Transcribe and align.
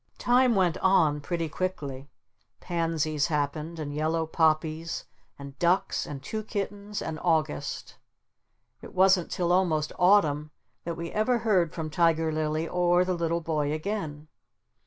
Time 0.17 0.55
went 0.55 0.79
on 0.79 1.21
pretty 1.21 1.47
quickly. 1.47 2.09
Pansies 2.59 3.27
happened 3.27 3.77
and 3.77 3.93
yellow 3.93 4.25
poppies 4.25 5.05
and 5.37 5.59
ducks 5.59 6.07
and 6.07 6.23
two 6.23 6.41
kittens 6.41 7.03
and 7.03 7.19
August. 7.21 7.97
It 8.81 8.95
wasn't 8.95 9.29
till 9.29 9.51
almost 9.51 9.93
Autumn 9.99 10.49
that 10.85 10.97
we 10.97 11.11
ever 11.11 11.37
heard 11.37 11.71
from 11.75 11.91
Tiger 11.91 12.31
Lily 12.31 12.67
or 12.67 13.05
the 13.05 13.13
little 13.13 13.41
boy 13.41 13.71
again. 13.71 14.27